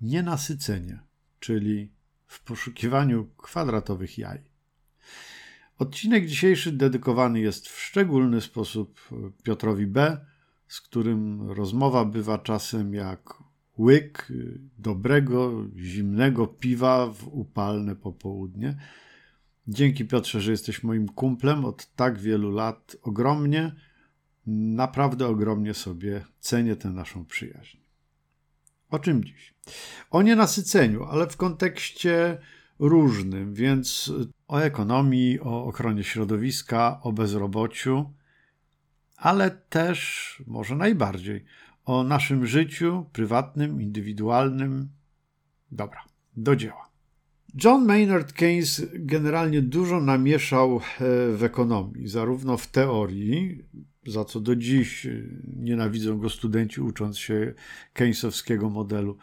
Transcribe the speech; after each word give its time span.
nienasycenie, 0.00 1.00
czyli 1.40 1.92
w 2.26 2.42
poszukiwaniu 2.42 3.26
kwadratowych 3.36 4.18
jaj. 4.18 4.40
Odcinek 5.78 6.26
dzisiejszy 6.26 6.72
dedykowany 6.72 7.40
jest 7.40 7.68
w 7.68 7.80
szczególny 7.80 8.40
sposób 8.40 9.00
Piotrowi 9.42 9.86
B., 9.86 10.26
z 10.68 10.80
którym 10.80 11.50
rozmowa 11.50 12.04
bywa 12.04 12.38
czasem 12.38 12.94
jak 12.94 13.34
łyk 13.78 14.28
dobrego, 14.78 15.64
zimnego 15.76 16.46
piwa 16.46 17.06
w 17.06 17.28
upalne 17.28 17.96
popołudnie. 17.96 18.76
Dzięki 19.68 20.04
Piotrze, 20.04 20.40
że 20.40 20.50
jesteś 20.50 20.82
moim 20.82 21.08
kumplem 21.08 21.64
od 21.64 21.94
tak 21.94 22.18
wielu 22.18 22.50
lat. 22.50 22.96
Ogromnie, 23.02 23.72
naprawdę 24.46 25.26
ogromnie 25.26 25.74
sobie 25.74 26.24
cenię 26.40 26.76
tę 26.76 26.90
naszą 26.90 27.24
przyjaźń. 27.24 27.78
O 28.90 28.98
czym 28.98 29.24
dziś? 29.24 29.54
O 30.10 30.22
nienasyceniu, 30.22 31.04
ale 31.04 31.26
w 31.26 31.36
kontekście 31.36 32.38
różnym, 32.78 33.54
więc 33.54 34.12
o 34.48 34.58
ekonomii, 34.58 35.40
o 35.40 35.64
ochronie 35.64 36.04
środowiska, 36.04 37.00
o 37.02 37.12
bezrobociu, 37.12 38.12
ale 39.16 39.50
też, 39.50 40.42
może 40.46 40.76
najbardziej, 40.76 41.44
o 41.84 42.02
naszym 42.04 42.46
życiu 42.46 43.06
prywatnym, 43.12 43.82
indywidualnym. 43.82 44.88
Dobra, 45.72 46.04
do 46.36 46.56
dzieła. 46.56 46.87
John 47.54 47.86
Maynard 47.86 48.32
Keynes 48.32 48.86
generalnie 48.94 49.62
dużo 49.62 50.00
namieszał 50.00 50.76
e, 50.76 50.80
w 51.36 51.42
ekonomii, 51.42 52.08
zarówno 52.08 52.56
w 52.56 52.66
teorii, 52.66 53.64
za 54.06 54.24
co 54.24 54.40
do 54.40 54.56
dziś 54.56 55.06
e, 55.06 55.22
nienawidzą 55.56 56.18
go 56.18 56.30
studenci 56.30 56.80
ucząc 56.80 57.18
się 57.18 57.54
Keynesowskiego 57.92 58.70
modelu 58.70 59.18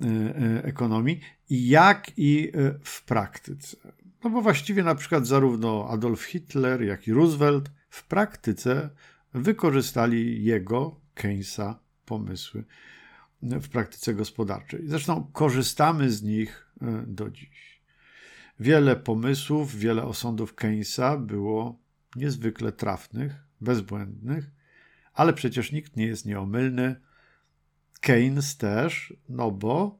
e, 0.00 0.64
ekonomii, 0.64 1.20
jak 1.50 2.10
i 2.16 2.52
w 2.84 3.04
praktyce. 3.04 3.76
No 4.24 4.30
bo 4.30 4.42
właściwie 4.42 4.82
na 4.82 4.94
przykład 4.94 5.26
zarówno 5.26 5.88
Adolf 5.90 6.22
Hitler, 6.22 6.82
jak 6.82 7.08
i 7.08 7.12
Roosevelt 7.12 7.70
w 7.88 8.06
praktyce 8.06 8.90
wykorzystali 9.34 10.44
jego, 10.44 11.00
Keynesa, 11.14 11.78
pomysły 12.04 12.64
w 13.42 13.68
praktyce 13.68 14.14
gospodarczej. 14.14 14.80
Zresztą 14.86 15.30
korzystamy 15.32 16.10
z 16.10 16.22
nich 16.22 16.63
do 17.06 17.30
dziś. 17.30 17.80
Wiele 18.60 18.96
pomysłów, 18.96 19.78
wiele 19.78 20.02
osądów 20.04 20.54
Keynesa 20.54 21.16
było 21.16 21.78
niezwykle 22.16 22.72
trafnych, 22.72 23.32
bezbłędnych, 23.60 24.50
ale 25.14 25.32
przecież 25.32 25.72
nikt 25.72 25.96
nie 25.96 26.06
jest 26.06 26.26
nieomylny. 26.26 26.96
Keynes 28.00 28.56
też, 28.56 29.14
no 29.28 29.50
bo, 29.50 29.98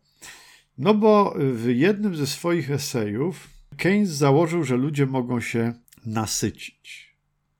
no 0.78 0.94
bo 0.94 1.34
w 1.38 1.66
jednym 1.68 2.16
ze 2.16 2.26
swoich 2.26 2.70
esejów 2.70 3.48
Keynes 3.76 4.10
założył, 4.10 4.64
że 4.64 4.76
ludzie 4.76 5.06
mogą 5.06 5.40
się 5.40 5.72
nasycić. 6.06 7.14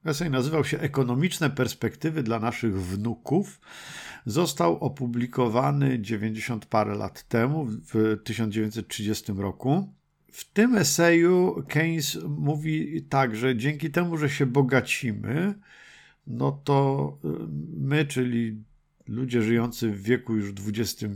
Esej 0.04 0.30
nazywał 0.30 0.64
się 0.64 0.78
Ekonomiczne 0.78 1.50
perspektywy 1.50 2.22
dla 2.22 2.38
naszych 2.38 2.82
wnuków. 2.82 3.60
Został 4.26 4.78
opublikowany 4.78 6.00
90 6.00 6.66
parę 6.66 6.94
lat 6.94 7.28
temu, 7.28 7.64
w 7.64 8.22
1930 8.24 9.32
roku. 9.32 9.94
W 10.32 10.52
tym 10.52 10.76
eseju 10.76 11.64
Keynes 11.68 12.18
mówi 12.28 13.02
tak, 13.02 13.36
że 13.36 13.56
dzięki 13.56 13.90
temu, 13.90 14.16
że 14.16 14.30
się 14.30 14.46
bogacimy, 14.46 15.54
no 16.26 16.52
to 16.52 17.18
y, 17.24 17.28
my, 17.76 18.04
czyli 18.06 18.62
ludzie 19.06 19.42
żyjący 19.42 19.90
w 19.90 20.02
wieku 20.02 20.36
już 20.36 20.52
XXI, 20.68 21.06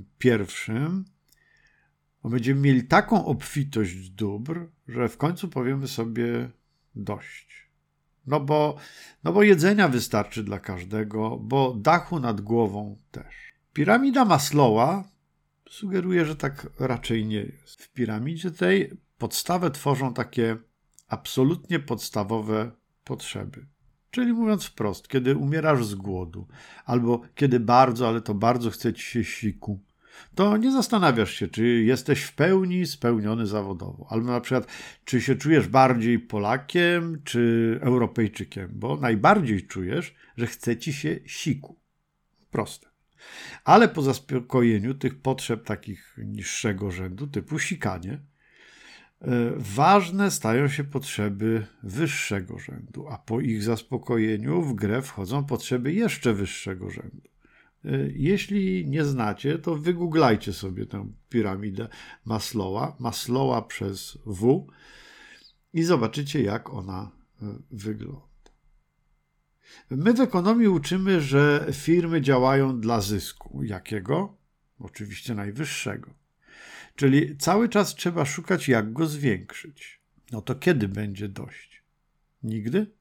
będziemy 2.25 2.61
mieli 2.61 2.85
taką 2.85 3.25
obfitość 3.25 4.11
dóbr, 4.11 4.67
że 4.89 5.09
w 5.09 5.17
końcu 5.17 5.49
powiemy 5.49 5.89
sobie 5.89 6.51
dość. 6.95 7.68
No 8.29 8.41
bo, 8.41 8.77
no 9.25 9.33
bo 9.33 9.43
jedzenia 9.43 9.89
wystarczy 9.89 10.45
dla 10.45 10.59
każdego, 10.59 11.37
bo 11.37 11.75
dachu 11.75 12.21
nad 12.21 12.41
głową 12.41 12.99
też. 13.11 13.53
Piramida 13.73 14.25
Maslowa 14.25 15.05
sugeruje, 15.71 16.25
że 16.25 16.37
tak 16.37 16.71
raczej 16.81 17.27
nie 17.27 17.41
jest. 17.41 17.83
W 17.83 17.93
piramidzie 17.93 18.51
tej 18.51 18.93
podstawę 19.19 19.71
tworzą 19.71 20.15
takie 20.15 20.57
absolutnie 21.09 21.79
podstawowe 21.81 22.71
potrzeby. 23.05 23.67
Czyli 24.11 24.33
mówiąc 24.33 24.65
wprost, 24.65 25.09
kiedy 25.09 25.37
umierasz 25.37 25.85
z 25.85 25.95
głodu, 25.95 26.49
albo 26.85 27.21
kiedy 27.35 27.61
bardzo, 27.61 28.09
ale 28.09 28.21
to 28.21 28.35
bardzo 28.35 28.71
chce 28.71 28.93
ci 28.93 29.03
się 29.03 29.25
siku, 29.25 29.81
to 30.35 30.57
nie 30.57 30.73
zastanawiasz 30.73 31.35
się, 31.35 31.49
czy 31.49 31.67
jesteś 31.67 32.23
w 32.23 32.35
pełni 32.35 32.87
spełniony 32.87 33.47
zawodowo, 33.47 34.07
albo 34.11 34.27
na 34.27 34.41
przykład, 34.41 34.67
czy 35.05 35.21
się 35.21 35.37
czujesz 35.37 35.69
bardziej 35.69 36.19
Polakiem, 36.19 37.23
czy 37.25 37.79
Europejczykiem, 37.83 38.71
bo 38.73 38.97
najbardziej 38.97 39.67
czujesz, 39.67 40.15
że 40.37 40.47
chce 40.47 40.77
ci 40.77 40.93
się 40.93 41.19
siku. 41.27 41.81
Proste. 42.51 42.89
Ale 43.65 43.89
po 43.89 44.03
zaspokojeniu 44.03 44.95
tych 44.95 45.21
potrzeb 45.21 45.65
takich 45.65 46.19
niższego 46.25 46.91
rzędu, 46.91 47.27
typu 47.27 47.59
sikanie, 47.59 48.13
e, 48.13 48.21
ważne 49.57 50.31
stają 50.31 50.69
się 50.69 50.85
potrzeby 50.85 51.67
wyższego 51.83 52.59
rzędu, 52.59 53.09
a 53.09 53.19
po 53.19 53.41
ich 53.41 53.63
zaspokojeniu 53.63 54.63
w 54.63 54.75
grę 54.75 55.03
wchodzą 55.03 55.45
potrzeby 55.45 55.93
jeszcze 55.93 56.35
wyższego 56.35 56.91
rzędu. 56.91 57.38
E, 57.85 57.91
jeśli 58.15 58.87
nie 58.87 59.05
znacie, 59.05 59.59
to 59.59 59.77
wygooglajcie 59.77 60.53
sobie 60.53 60.87
tę 60.87 61.13
piramidę 61.29 61.89
Maslowa, 62.25 62.97
Maslowa 62.99 63.63
przez 63.63 64.19
W 64.27 64.67
i 65.73 65.83
zobaczycie, 65.83 66.43
jak 66.43 66.71
ona 66.71 67.11
e, 67.43 67.47
wygląda. 67.71 68.29
My 69.91 70.15
w 70.15 70.21
ekonomii 70.21 70.69
uczymy, 70.69 71.21
że 71.21 71.67
firmy 71.73 72.21
działają 72.21 72.81
dla 72.81 73.01
zysku. 73.01 73.65
Jakiego? 73.65 74.37
Oczywiście 74.79 75.35
najwyższego. 75.35 76.11
Czyli 76.97 77.37
cały 77.37 77.69
czas 77.69 77.95
trzeba 77.95 78.25
szukać, 78.25 78.69
jak 78.69 78.93
go 78.93 79.07
zwiększyć. 79.07 80.01
No 80.33 80.43
to 80.43 80.55
kiedy 80.55 80.89
będzie 80.89 81.29
dość? 81.29 81.83
Nigdy? 82.43 82.98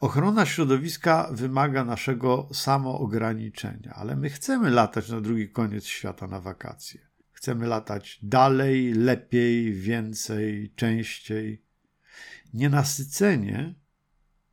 Ochrona 0.00 0.46
środowiska 0.46 1.28
wymaga 1.32 1.84
naszego 1.84 2.48
samoograniczenia, 2.52 3.92
ale 3.94 4.16
my 4.16 4.30
chcemy 4.30 4.70
latać 4.70 5.08
na 5.08 5.20
drugi 5.20 5.48
koniec 5.48 5.84
świata 5.84 6.26
na 6.26 6.40
wakacje. 6.40 7.00
Chcemy 7.32 7.66
latać 7.66 8.18
dalej, 8.22 8.92
lepiej, 8.92 9.72
więcej, 9.72 10.72
częściej. 10.76 11.62
Nienasycenie 12.54 13.74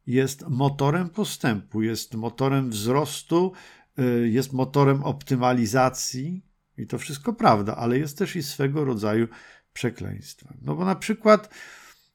jest 0.08 0.48
motorem 0.50 1.10
postępu, 1.10 1.82
jest 1.82 2.14
motorem 2.14 2.70
wzrostu, 2.70 3.54
y, 4.00 4.30
jest 4.30 4.54
motorem 4.54 5.04
optymalizacji 5.04 6.46
i 6.78 6.88
to 6.88 6.98
wszystko 6.98 7.34
prawda, 7.34 7.76
ale 7.76 8.00
jest 8.00 8.18
też 8.18 8.36
i 8.36 8.44
swego 8.44 8.86
rodzaju 8.86 9.28
przekleństwem. 9.74 10.58
No 10.62 10.76
bo 10.76 10.86
na 10.86 10.96
przykład 10.96 11.50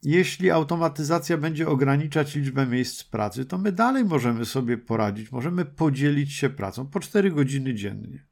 jeśli 0.03 0.51
automatyzacja 0.51 1.39
będzie 1.39 1.69
ograniczać 1.69 2.35
liczbę 2.35 2.67
miejsc 2.67 3.05
pracy, 3.05 3.45
to 3.45 3.59
my 3.59 3.73
dalej 3.73 4.05
możemy 4.05 4.45
sobie 4.45 4.79
poradzić, 4.79 5.33
możemy 5.33 5.65
podzielić 5.65 6.33
się 6.33 6.51
pracą 6.51 6.87
po 6.87 7.01
4 7.01 7.31
godziny 7.31 7.75
dziennie. 7.75 8.27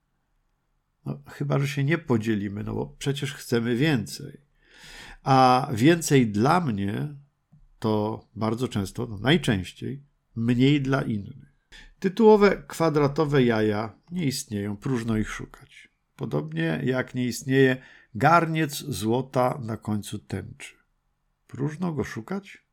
No, 1.06 1.22
chyba, 1.26 1.58
że 1.58 1.68
się 1.68 1.84
nie 1.84 1.98
podzielimy, 1.98 2.64
no 2.64 2.74
bo 2.74 2.86
przecież 2.98 3.34
chcemy 3.34 3.76
więcej. 3.76 4.40
A 5.22 5.68
więcej 5.72 6.26
dla 6.26 6.60
mnie 6.60 7.14
to 7.78 8.24
bardzo 8.36 8.68
często, 8.68 9.06
no 9.06 9.18
najczęściej, 9.18 10.02
mniej 10.36 10.80
dla 10.80 11.02
innych. 11.02 11.50
Tytułowe 11.98 12.62
kwadratowe 12.68 13.44
jaja 13.44 13.92
nie 14.10 14.24
istnieją, 14.24 14.76
próżno 14.76 15.16
ich 15.16 15.30
szukać. 15.30 15.88
Podobnie 16.16 16.80
jak 16.84 17.14
nie 17.14 17.26
istnieje 17.26 17.76
garniec 18.14 18.76
złota 18.76 19.60
na 19.62 19.76
końcu 19.76 20.18
tęczy. 20.18 20.79
Próżno 21.50 21.92
go 21.92 22.04
szukać? 22.04 22.64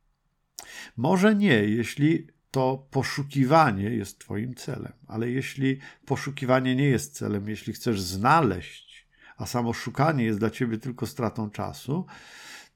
Może 0.96 1.34
nie, 1.34 1.64
jeśli 1.64 2.26
to 2.50 2.86
poszukiwanie 2.90 3.84
jest 3.84 4.18
Twoim 4.18 4.54
celem, 4.54 4.92
ale 5.06 5.30
jeśli 5.30 5.78
poszukiwanie 6.06 6.76
nie 6.76 6.84
jest 6.84 7.14
celem, 7.14 7.48
jeśli 7.48 7.72
chcesz 7.72 8.00
znaleźć, 8.00 9.08
a 9.36 9.46
samo 9.46 9.72
szukanie 9.72 10.24
jest 10.24 10.38
dla 10.38 10.50
Ciebie 10.50 10.78
tylko 10.78 11.06
stratą 11.06 11.50
czasu, 11.50 12.06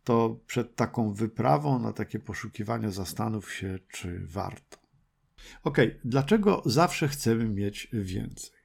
to 0.05 0.41
przed 0.47 0.77
taką 0.77 1.13
wyprawą 1.13 1.79
na 1.79 1.93
takie 1.93 2.19
poszukiwania 2.19 2.91
zastanów 2.91 3.53
się, 3.55 3.79
czy 3.89 4.27
warto. 4.27 4.79
Ok, 5.63 5.79
dlaczego 6.05 6.63
zawsze 6.67 7.09
chcemy 7.09 7.49
mieć 7.49 7.89
więcej? 7.93 8.61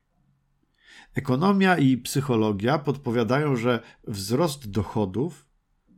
Ekonomia 1.13 1.78
i 1.78 1.98
psychologia 1.98 2.80
podpowiadają, 2.80 3.56
że 3.56 3.80
wzrost 4.07 4.69
dochodów 4.69 5.47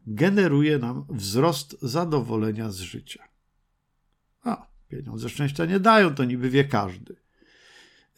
generuje 0.10 0.78
nam 0.78 1.06
wzrost 1.10 1.78
zadowolenia 1.82 2.72
z 2.72 2.80
życia. 2.80 3.24
A, 4.44 4.68
pieniądze 4.88 5.30
szczęścia 5.30 5.66
nie 5.66 5.80
dają, 5.80 6.16
to 6.16 6.26
niby 6.26 6.50
wie 6.50 6.64
każdy. 6.66 7.16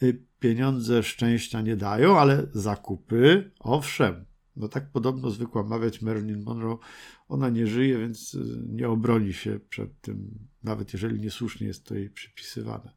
y, 0.02 0.22
pieniądze 0.40 1.02
szczęścia 1.02 1.60
nie 1.60 1.76
dają, 1.76 2.18
ale 2.18 2.46
zakupy 2.52 3.50
owszem. 3.60 4.24
No 4.56 4.68
tak 4.68 4.90
podobno 4.90 5.30
zwykła 5.30 5.62
mawiać 5.62 6.02
Marilyn 6.02 6.42
Monroe. 6.42 6.78
Ona 7.28 7.48
nie 7.48 7.66
żyje, 7.66 7.98
więc 7.98 8.34
y, 8.34 8.62
nie 8.68 8.88
obroni 8.88 9.32
się 9.32 9.60
przed 9.68 10.00
tym, 10.00 10.48
nawet 10.62 10.92
jeżeli 10.92 11.20
niesłusznie 11.20 11.66
jest 11.66 11.86
to 11.86 11.94
jej 11.94 12.10
przypisywane. 12.10 12.92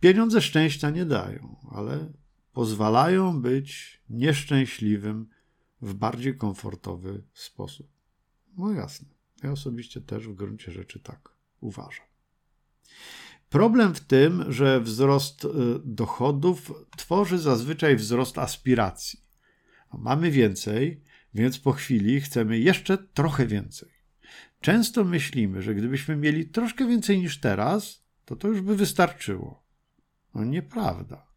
Pieniądze 0.00 0.40
szczęścia 0.40 0.90
nie 0.90 1.04
dają, 1.04 1.56
ale 1.70 2.12
pozwalają 2.52 3.42
być 3.42 4.00
nieszczęśliwym 4.10 5.28
w 5.82 5.94
bardziej 5.94 6.36
komfortowy 6.36 7.22
sposób. 7.32 7.93
No 8.56 8.72
jasne. 8.72 9.08
Ja 9.42 9.52
osobiście 9.52 10.00
też 10.00 10.28
w 10.28 10.34
gruncie 10.34 10.72
rzeczy 10.72 11.00
tak 11.00 11.28
uważam. 11.60 12.06
Problem 13.48 13.94
w 13.94 14.00
tym, 14.00 14.52
że 14.52 14.80
wzrost 14.80 15.44
y, 15.44 15.48
dochodów 15.84 16.72
tworzy 16.96 17.38
zazwyczaj 17.38 17.96
wzrost 17.96 18.38
aspiracji. 18.38 19.20
Mamy 19.98 20.30
więcej, 20.30 21.02
więc 21.34 21.58
po 21.58 21.72
chwili 21.72 22.20
chcemy 22.20 22.58
jeszcze 22.58 22.98
trochę 22.98 23.46
więcej. 23.46 23.88
Często 24.60 25.04
myślimy, 25.04 25.62
że 25.62 25.74
gdybyśmy 25.74 26.16
mieli 26.16 26.46
troszkę 26.48 26.86
więcej 26.88 27.18
niż 27.18 27.40
teraz, 27.40 28.04
to 28.24 28.36
to 28.36 28.48
już 28.48 28.60
by 28.60 28.76
wystarczyło. 28.76 29.64
No 30.34 30.44
nieprawda. 30.44 31.33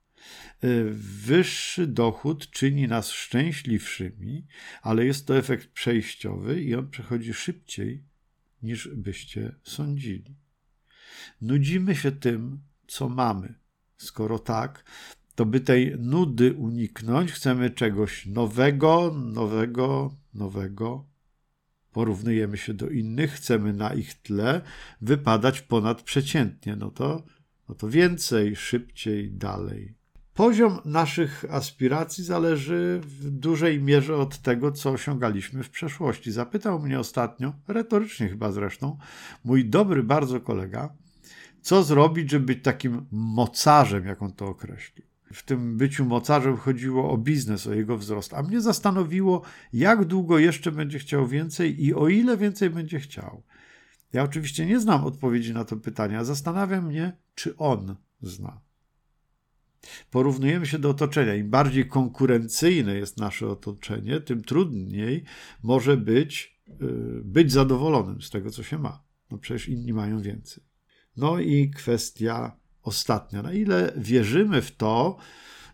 Y, 0.63 0.91
wyższy 1.25 1.87
dochód 1.87 2.49
czyni 2.49 2.87
nas 2.87 3.11
szczęśliwszymi, 3.11 4.45
ale 4.81 5.05
jest 5.05 5.27
to 5.27 5.37
efekt 5.37 5.67
przejściowy 5.67 6.61
i 6.61 6.75
on 6.75 6.89
przechodzi 6.89 7.33
szybciej 7.33 8.03
niż 8.63 8.87
byście 8.87 9.55
sądzili. 9.63 10.35
Nudzimy 11.41 11.95
się 11.95 12.11
tym, 12.11 12.59
co 12.87 13.09
mamy. 13.09 13.53
Skoro 13.97 14.39
tak, 14.39 14.83
to 15.35 15.45
by 15.45 15.59
tej 15.59 15.95
nudy 15.99 16.53
uniknąć, 16.53 17.31
chcemy 17.31 17.69
czegoś 17.69 18.25
nowego, 18.25 19.13
nowego, 19.13 20.15
nowego. 20.33 21.05
Porównujemy 21.91 22.57
się 22.57 22.73
do 22.73 22.89
innych, 22.89 23.31
chcemy 23.31 23.73
na 23.73 23.93
ich 23.93 24.13
tle 24.13 24.61
wypadać 25.01 25.61
ponadprzeciętnie. 25.61 26.75
No 26.75 26.91
to, 26.91 27.23
no 27.69 27.75
to 27.75 27.89
więcej, 27.89 28.55
szybciej, 28.55 29.31
dalej. 29.31 29.96
Poziom 30.37 30.79
naszych 30.85 31.45
aspiracji 31.49 32.23
zależy 32.23 33.01
w 33.03 33.29
dużej 33.29 33.81
mierze 33.81 34.15
od 34.15 34.37
tego, 34.37 34.71
co 34.71 34.91
osiągaliśmy 34.91 35.63
w 35.63 35.69
przeszłości. 35.69 36.31
Zapytał 36.31 36.79
mnie 36.79 36.99
ostatnio, 36.99 37.53
retorycznie 37.67 38.29
chyba 38.29 38.51
zresztą, 38.51 38.97
mój 39.43 39.65
dobry 39.65 40.03
bardzo 40.03 40.41
kolega, 40.41 40.93
co 41.61 41.83
zrobić, 41.83 42.31
żeby 42.31 42.45
być 42.45 42.63
takim 42.63 43.05
mocarzem, 43.11 44.05
jak 44.05 44.21
on 44.21 44.33
to 44.33 44.47
określił. 44.47 45.05
W 45.33 45.43
tym 45.43 45.77
byciu 45.77 46.05
mocarzem 46.05 46.57
chodziło 46.57 47.11
o 47.11 47.17
biznes, 47.17 47.67
o 47.67 47.73
jego 47.73 47.97
wzrost, 47.97 48.33
a 48.33 48.43
mnie 48.43 48.61
zastanowiło, 48.61 49.41
jak 49.73 50.05
długo 50.05 50.39
jeszcze 50.39 50.71
będzie 50.71 50.99
chciał 50.99 51.27
więcej 51.27 51.85
i 51.85 51.93
o 51.93 52.07
ile 52.07 52.37
więcej 52.37 52.69
będzie 52.69 52.99
chciał. 52.99 53.43
Ja 54.13 54.23
oczywiście 54.23 54.65
nie 54.65 54.79
znam 54.79 55.05
odpowiedzi 55.05 55.53
na 55.53 55.65
to 55.65 55.77
pytanie, 55.77 56.19
a 56.19 56.23
zastanawiam 56.23 56.85
mnie, 56.85 57.17
czy 57.35 57.57
on 57.57 57.95
zna. 58.21 58.66
Porównujemy 60.11 60.65
się 60.65 60.79
do 60.79 60.89
otoczenia. 60.89 61.35
Im 61.35 61.49
bardziej 61.49 61.87
konkurencyjne 61.87 62.95
jest 62.95 63.17
nasze 63.17 63.47
otoczenie, 63.47 64.19
tym 64.19 64.41
trudniej 64.41 65.23
może 65.63 65.97
być 65.97 66.61
y, 66.69 67.21
być 67.23 67.51
zadowolonym 67.51 68.21
z 68.21 68.29
tego, 68.29 68.51
co 68.51 68.63
się 68.63 68.77
ma. 68.77 69.03
No 69.31 69.37
przecież 69.37 69.69
inni 69.69 69.93
mają 69.93 70.21
więcej. 70.21 70.63
No 71.17 71.39
i 71.39 71.69
kwestia 71.69 72.59
ostatnia. 72.81 73.41
Na 73.41 73.53
ile 73.53 73.93
wierzymy 73.97 74.61
w 74.61 74.75
to, 74.75 75.17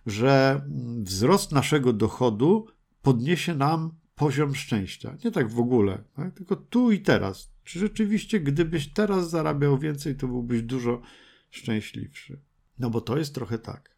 że 0.05 0.61
wzrost 1.03 1.51
naszego 1.51 1.93
dochodu 1.93 2.67
podniesie 3.01 3.55
nam 3.55 3.91
poziom 4.15 4.55
szczęścia. 4.55 5.17
Nie 5.25 5.31
tak 5.31 5.49
w 5.49 5.59
ogóle, 5.59 6.03
tak? 6.15 6.33
tylko 6.33 6.55
tu 6.55 6.91
i 6.91 6.99
teraz. 6.99 7.53
Czy 7.63 7.79
rzeczywiście, 7.79 8.39
gdybyś 8.39 8.93
teraz 8.93 9.29
zarabiał 9.29 9.77
więcej, 9.77 10.15
to 10.15 10.27
byłbyś 10.27 10.61
dużo 10.61 11.01
szczęśliwszy? 11.49 12.41
No 12.79 12.89
bo 12.89 13.01
to 13.01 13.17
jest 13.17 13.35
trochę 13.35 13.59
tak. 13.59 13.92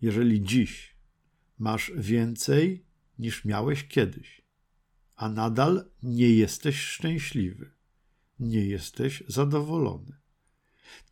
Jeżeli 0.00 0.42
dziś 0.42 0.96
masz 1.58 1.92
więcej 1.96 2.84
niż 3.18 3.44
miałeś 3.44 3.88
kiedyś, 3.88 4.42
a 5.16 5.28
nadal 5.28 5.84
nie 6.02 6.30
jesteś 6.30 6.80
szczęśliwy, 6.80 7.70
nie 8.38 8.66
jesteś 8.66 9.22
zadowolony, 9.28 10.16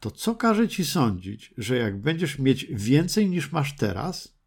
to 0.01 0.11
co 0.11 0.35
każe 0.35 0.69
ci 0.69 0.85
sądzić, 0.85 1.55
że 1.59 1.77
jak 1.77 2.01
będziesz 2.01 2.39
mieć 2.39 2.67
więcej 2.71 3.29
niż 3.29 3.53
masz 3.53 3.77
teraz, 3.77 4.39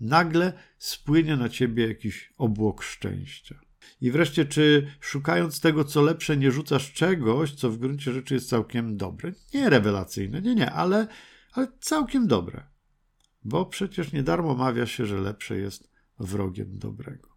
nagle 0.00 0.52
spłynie 0.78 1.36
na 1.36 1.48
ciebie 1.48 1.88
jakiś 1.88 2.32
obłok 2.36 2.82
szczęścia? 2.82 3.60
I 4.00 4.10
wreszcie, 4.10 4.44
czy 4.44 4.86
szukając 5.00 5.60
tego, 5.60 5.84
co 5.84 6.02
lepsze, 6.02 6.36
nie 6.36 6.50
rzucasz 6.52 6.92
czegoś, 6.92 7.54
co 7.54 7.70
w 7.70 7.78
gruncie 7.78 8.12
rzeczy 8.12 8.34
jest 8.34 8.48
całkiem 8.48 8.96
dobre? 8.96 9.32
Nie 9.54 9.70
rewelacyjne, 9.70 10.42
nie, 10.42 10.54
nie, 10.54 10.70
ale, 10.70 11.06
ale 11.52 11.66
całkiem 11.80 12.26
dobre. 12.26 12.69
Bo 13.44 13.66
przecież 13.66 14.12
nie 14.12 14.22
darmo 14.22 14.54
mawia 14.54 14.86
się, 14.86 15.06
że 15.06 15.20
lepsze 15.20 15.58
jest 15.58 15.90
wrogiem 16.18 16.78
dobrego. 16.78 17.28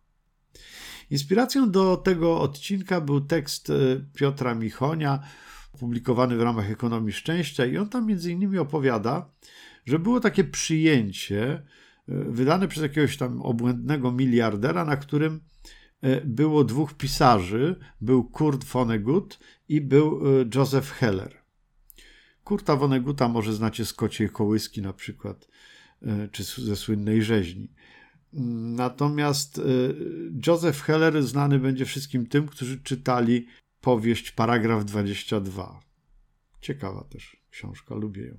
Inspiracją 1.09 1.71
do 1.71 1.97
tego 1.97 2.41
odcinka 2.41 3.01
był 3.01 3.21
tekst 3.21 3.69
e, 3.69 3.73
Piotra 4.13 4.55
Michonia 4.55 5.19
publikowany 5.79 6.37
w 6.37 6.41
ramach 6.41 6.71
Ekonomii 6.71 7.13
Szczęścia 7.13 7.65
i 7.65 7.77
on 7.77 7.89
tam 7.89 8.07
między 8.07 8.31
innymi 8.31 8.57
opowiada, 8.57 9.29
że 9.85 9.99
było 9.99 10.19
takie 10.19 10.43
przyjęcie 10.43 11.43
e, 11.53 11.63
wydane 12.07 12.67
przez 12.67 12.83
jakiegoś 12.83 13.17
tam 13.17 13.41
obłędnego 13.41 14.11
miliardera, 14.11 14.85
na 14.85 14.97
którym 14.97 15.41
e, 16.01 16.21
było 16.21 16.63
dwóch 16.63 16.93
pisarzy, 16.93 17.79
był 18.01 18.23
Kurt 18.23 18.63
Vonnegut 18.63 19.39
i 19.69 19.81
był 19.81 20.21
Joseph 20.55 20.91
Heller. 20.91 21.43
Kurta 22.43 22.75
Vonneguta 22.75 23.27
może 23.27 23.53
znacie 23.53 23.85
z 23.85 23.93
Kociej 23.93 24.29
Kołyski 24.29 24.81
na 24.81 24.93
przykład, 24.93 25.47
czy 26.31 26.43
ze 26.43 26.75
słynnej 26.75 27.23
rzeźni. 27.23 27.71
Natomiast 28.75 29.61
Joseph 30.47 30.81
Heller 30.81 31.23
znany 31.23 31.59
będzie 31.59 31.85
wszystkim 31.85 32.27
tym, 32.27 32.47
którzy 32.47 32.81
czytali 32.81 33.47
powieść 33.81 34.31
Paragraf 34.31 34.85
22. 34.85 35.79
Ciekawa 36.61 37.03
też 37.03 37.37
książka, 37.49 37.95
lubię 37.95 38.25
ją. 38.25 38.37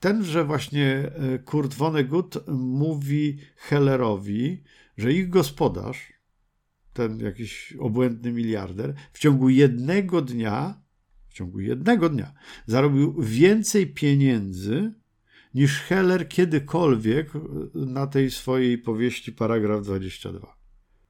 Tenże 0.00 0.44
właśnie 0.44 0.86
e, 0.86 1.38
Kurt 1.38 1.74
Vonnegut 1.74 2.48
mówi 2.48 3.38
Hellerowi, 3.56 4.62
że 4.96 5.12
ich 5.12 5.28
gospodarz, 5.28 6.12
ten 6.92 7.20
jakiś 7.20 7.74
obłędny 7.78 8.32
miliarder, 8.32 8.94
w 9.12 9.18
ciągu 9.18 9.48
jednego 9.48 10.22
dnia, 10.22 10.82
w 11.28 11.34
ciągu 11.34 11.60
jednego 11.60 12.08
dnia, 12.08 12.32
zarobił 12.66 13.22
więcej 13.22 13.86
pieniędzy 13.86 14.92
niż 15.54 15.80
Heller 15.80 16.28
kiedykolwiek 16.28 17.30
na 17.74 18.06
tej 18.06 18.30
swojej 18.30 18.78
powieści 18.78 19.32
Paragraf 19.32 19.82
22. 19.82 20.58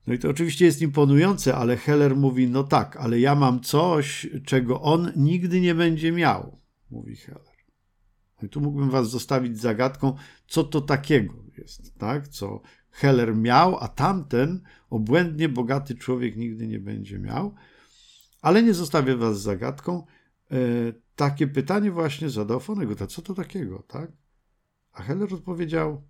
No 0.07 0.15
i 0.15 0.19
to 0.19 0.29
oczywiście 0.29 0.65
jest 0.65 0.83
imponujące, 0.83 1.55
ale 1.55 1.77
Heller 1.77 2.17
mówi: 2.17 2.49
No 2.49 2.65
tak, 2.65 2.97
ale 2.97 3.21
ja 3.21 3.35
mam 3.35 3.61
coś, 3.61 4.27
czego 4.45 4.83
on 4.83 5.13
nigdy 5.17 5.61
nie 5.61 5.75
będzie 5.75 6.13
miał, 6.13 6.59
mówi 6.91 7.17
Heller. 7.17 7.59
No 8.43 8.47
i 8.47 8.51
tu 8.51 8.61
mógłbym 8.61 8.91
was 8.91 9.11
zostawić 9.11 9.61
zagadką, 9.61 10.17
co 10.47 10.65
to 10.65 10.81
takiego 10.81 11.35
jest, 11.59 11.99
tak? 11.99 12.29
Co 12.29 12.61
Heller 12.91 13.37
miał, 13.37 13.77
a 13.81 13.89
tamten 13.89 14.63
obłędnie 14.91 15.49
bogaty 15.49 15.95
człowiek 15.95 16.37
nigdy 16.37 16.67
nie 16.67 16.81
będzie 16.81 17.19
miał. 17.19 17.55
Ale 18.43 18.63
nie 18.63 18.75
zostawię 18.75 19.17
was 19.17 19.41
zagadką. 19.41 20.07
E, 20.51 20.57
takie 21.17 21.47
pytanie 21.47 21.91
właśnie 21.91 22.31
zadał 22.31 22.61
Fonego, 22.61 23.07
co 23.07 23.23
to 23.23 23.35
takiego, 23.35 23.83
tak? 23.89 24.13
A 24.93 25.03
Heller 25.03 25.35
odpowiedział: 25.35 26.03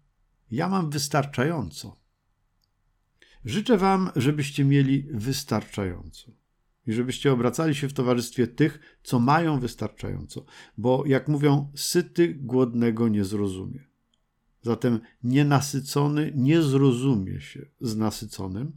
Ja 0.51 0.69
mam 0.69 0.91
wystarczająco. 0.91 1.97
Życzę 3.45 3.79
Wam, 3.79 4.11
żebyście 4.17 4.65
mieli 4.65 5.09
wystarczająco 5.11 6.33
i 6.87 6.93
żebyście 6.93 7.33
obracali 7.33 7.75
się 7.75 7.89
w 7.89 7.93
towarzystwie 7.93 8.47
tych, 8.47 8.99
co 9.03 9.19
mają 9.19 9.61
wystarczająco, 9.61 10.45
bo 10.79 11.07
jak 11.07 11.29
mówią, 11.29 11.73
syty 11.75 12.35
głodnego 12.35 13.09
nie 13.09 13.25
zrozumie. 13.25 13.85
Zatem 14.63 15.01
nienasycony 15.23 16.33
nie 16.35 16.63
zrozumie 16.63 17.41
się 17.41 17.67
z 17.81 17.97
nasyconym. 17.97 18.77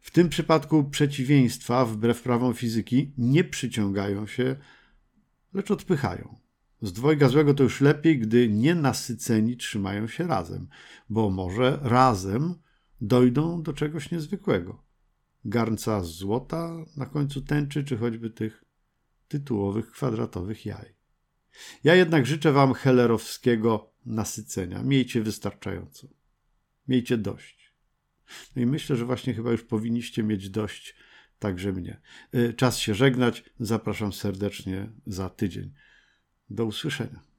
W 0.00 0.10
tym 0.10 0.28
przypadku 0.28 0.84
przeciwieństwa, 0.84 1.84
wbrew 1.84 2.22
prawom 2.22 2.54
fizyki, 2.54 3.12
nie 3.18 3.44
przyciągają 3.44 4.26
się, 4.26 4.56
lecz 5.54 5.70
odpychają. 5.70 6.43
Z 6.84 6.92
dwojga 6.92 7.28
złego 7.28 7.54
to 7.54 7.62
już 7.62 7.80
lepiej, 7.80 8.18
gdy 8.18 8.48
nienasyceni 8.48 9.56
trzymają 9.56 10.06
się 10.06 10.26
razem, 10.26 10.68
bo 11.08 11.30
może 11.30 11.78
razem 11.82 12.54
dojdą 13.00 13.62
do 13.62 13.72
czegoś 13.72 14.10
niezwykłego. 14.10 14.84
Garnca 15.44 16.00
złota 16.04 16.84
na 16.96 17.06
końcu 17.06 17.42
tęczy, 17.42 17.84
czy 17.84 17.96
choćby 17.96 18.30
tych 18.30 18.64
tytułowych 19.28 19.90
kwadratowych 19.90 20.66
jaj. 20.66 20.94
Ja 21.84 21.94
jednak 21.94 22.26
życzę 22.26 22.52
Wam 22.52 22.74
hellerowskiego 22.74 23.92
nasycenia. 24.06 24.82
Miejcie 24.82 25.22
wystarczająco. 25.22 26.08
Miejcie 26.88 27.18
dość. 27.18 27.74
No 28.56 28.62
i 28.62 28.66
myślę, 28.66 28.96
że 28.96 29.04
właśnie 29.04 29.34
chyba 29.34 29.52
już 29.52 29.62
powinniście 29.62 30.22
mieć 30.22 30.50
dość 30.50 30.96
także 31.38 31.72
mnie. 31.72 32.00
Y, 32.34 32.54
czas 32.54 32.78
się 32.78 32.94
żegnać. 32.94 33.44
Zapraszam 33.60 34.12
serdecznie 34.12 34.92
za 35.06 35.30
tydzień. 35.30 35.74
Do 36.50 36.64
usłyszenia. 36.64 37.33